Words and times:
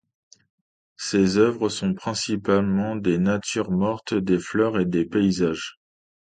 Ses 0.97 1.37
œuvres 1.37 1.69
sont 1.69 1.93
principalement 1.93 2.95
des 2.95 3.19
natures 3.19 3.69
mortes, 3.69 4.15
des 4.15 4.39
fleurs 4.39 4.79
et 4.79 4.85
des 4.87 5.05
paysages. 5.05 5.77